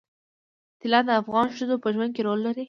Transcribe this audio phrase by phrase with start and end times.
[0.81, 2.59] طلا د افغان ښځو په ژوند کې رول لري.